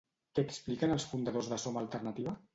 Què 0.37 0.45
expliquen 0.47 0.95
els 0.95 1.05
fundadors 1.13 1.51
de 1.53 1.61
Som 1.67 1.79
Alternativa? 1.85 2.37